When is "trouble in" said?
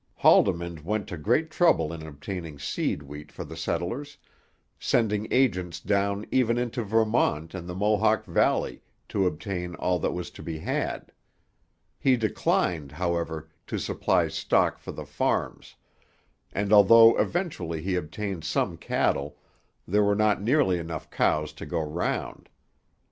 1.51-2.07